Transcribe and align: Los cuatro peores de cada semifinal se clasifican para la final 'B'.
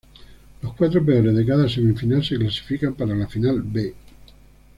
Los 0.63 0.73
cuatro 0.75 1.05
peores 1.05 1.35
de 1.35 1.45
cada 1.45 1.69
semifinal 1.69 2.23
se 2.25 2.35
clasifican 2.35 2.95
para 2.95 3.13
la 3.13 3.27
final 3.27 3.61
'B'. 3.61 3.93